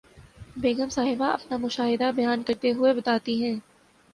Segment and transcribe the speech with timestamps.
[0.55, 3.55] بیگم صاحبہ اپنا مشاہدہ بیان کرتے ہوئے بتاتی ہیں